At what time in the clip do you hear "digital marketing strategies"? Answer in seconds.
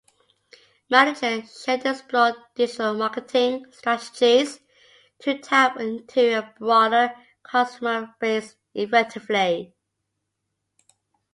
2.55-4.59